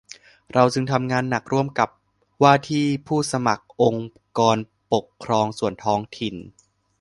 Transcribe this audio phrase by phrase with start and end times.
[0.53, 1.89] เราจึงทำงานหนักร่วมกับ
[2.43, 4.57] ว่าที่ผู้สมัครองค์กร
[4.93, 6.35] ปกครองส่วนท้องถิ่น